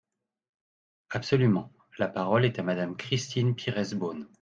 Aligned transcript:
Absolument! 1.11 1.71
La 1.99 2.07
parole 2.07 2.43
est 2.45 2.57
à 2.57 2.63
Madame 2.63 2.97
Christine 2.97 3.53
Pires 3.53 3.93
Beaune. 3.95 4.27